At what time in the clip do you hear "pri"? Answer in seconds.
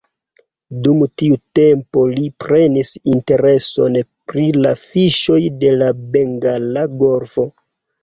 4.33-4.49